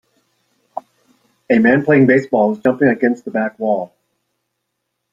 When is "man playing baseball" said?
1.59-2.53